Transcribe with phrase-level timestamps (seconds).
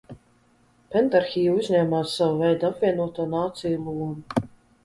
[0.95, 4.51] Pentarhija uzņēmās sava veida apvienoto nāciju lomu.